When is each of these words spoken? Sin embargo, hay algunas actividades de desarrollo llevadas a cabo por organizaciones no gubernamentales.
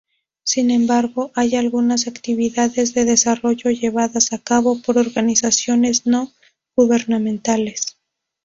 Sin 0.41 0.71
embargo, 0.71 1.29
hay 1.35 1.55
algunas 1.55 2.07
actividades 2.07 2.95
de 2.95 3.05
desarrollo 3.05 3.69
llevadas 3.69 4.33
a 4.33 4.39
cabo 4.39 4.81
por 4.81 4.97
organizaciones 4.97 6.07
no 6.07 6.31
gubernamentales. 6.75 7.97